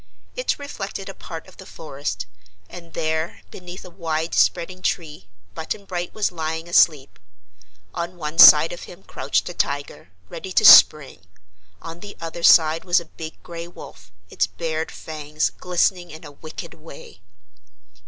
[0.35, 2.25] It reflected a part of the forest,
[2.67, 7.19] and there, beneath a wide spreading tree, Button Bright was lying asleep.
[7.93, 11.27] On one side of him crouched a tiger, ready to spring;
[11.83, 16.31] on the other side was a big gray wolf, its bared fangs glistening in a
[16.31, 17.21] wicked way.